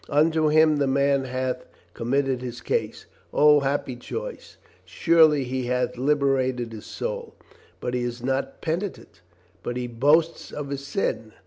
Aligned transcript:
Unto 0.09 0.47
Him 0.47 0.77
the 0.77 0.87
man 0.87 1.25
hath 1.25 1.67
committed 1.93 2.41
his 2.41 2.59
case. 2.59 3.05
O 3.31 3.59
happy 3.59 3.95
choice! 3.95 4.57
Surely 4.83 5.43
he 5.43 5.67
hath 5.67 5.95
liberated 5.95 6.71
his 6.73 6.87
soul. 6.87 7.35
But 7.79 7.93
he 7.93 8.01
is 8.01 8.23
not 8.23 8.61
penitent? 8.61 9.21
But 9.61 9.77
he 9.77 9.85
boasts 9.85 10.49
of 10.51 10.71
his 10.71 10.83
sin 10.87 11.33